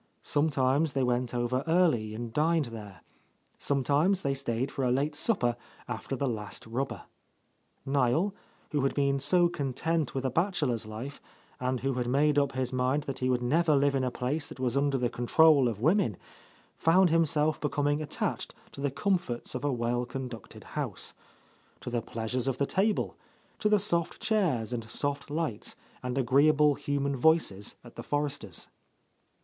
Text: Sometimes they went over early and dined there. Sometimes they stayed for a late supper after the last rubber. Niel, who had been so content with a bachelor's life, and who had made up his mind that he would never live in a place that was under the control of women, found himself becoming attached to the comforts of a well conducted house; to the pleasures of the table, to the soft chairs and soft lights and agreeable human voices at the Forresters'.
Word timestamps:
Sometimes 0.23 0.93
they 0.93 1.03
went 1.03 1.31
over 1.31 1.63
early 1.67 2.15
and 2.15 2.33
dined 2.33 2.65
there. 2.73 3.01
Sometimes 3.59 4.23
they 4.23 4.33
stayed 4.33 4.71
for 4.71 4.83
a 4.83 4.89
late 4.89 5.13
supper 5.13 5.55
after 5.87 6.15
the 6.15 6.27
last 6.27 6.65
rubber. 6.65 7.03
Niel, 7.85 8.33
who 8.71 8.81
had 8.81 8.95
been 8.95 9.19
so 9.19 9.47
content 9.47 10.15
with 10.15 10.25
a 10.25 10.31
bachelor's 10.31 10.87
life, 10.87 11.21
and 11.59 11.81
who 11.81 11.93
had 11.93 12.07
made 12.07 12.39
up 12.39 12.53
his 12.53 12.73
mind 12.73 13.03
that 13.03 13.19
he 13.19 13.29
would 13.29 13.43
never 13.43 13.75
live 13.75 13.93
in 13.93 14.03
a 14.03 14.09
place 14.09 14.47
that 14.47 14.59
was 14.59 14.75
under 14.75 14.97
the 14.97 15.07
control 15.07 15.67
of 15.67 15.79
women, 15.81 16.17
found 16.75 17.11
himself 17.11 17.61
becoming 17.61 18.01
attached 18.01 18.55
to 18.71 18.81
the 18.81 18.89
comforts 18.89 19.53
of 19.53 19.63
a 19.63 19.71
well 19.71 20.07
conducted 20.07 20.63
house; 20.73 21.13
to 21.79 21.91
the 21.91 22.01
pleasures 22.01 22.47
of 22.47 22.57
the 22.57 22.65
table, 22.65 23.15
to 23.59 23.69
the 23.69 23.77
soft 23.77 24.19
chairs 24.19 24.73
and 24.73 24.89
soft 24.89 25.29
lights 25.29 25.75
and 26.01 26.17
agreeable 26.17 26.73
human 26.73 27.15
voices 27.15 27.75
at 27.83 27.95
the 27.97 28.03
Forresters'. 28.03 28.67